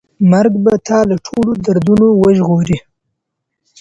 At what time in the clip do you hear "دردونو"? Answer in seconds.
1.65-2.07